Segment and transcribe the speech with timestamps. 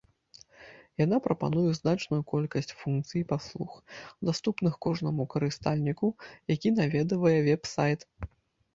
[1.05, 3.71] Яна прапануе значную колькасць функцый і паслуг,
[4.33, 6.07] даступных кожнаму карыстальніку,
[6.57, 8.13] які наведвае вэб-сайт.